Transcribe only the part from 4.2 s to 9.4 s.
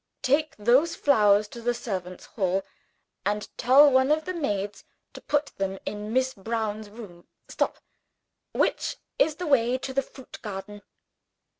the maids to put them in Miss Brown's room. Stop! Which is